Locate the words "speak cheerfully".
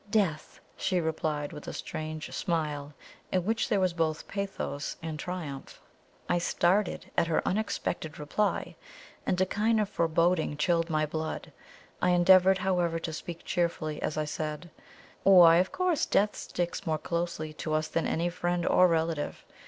13.13-14.01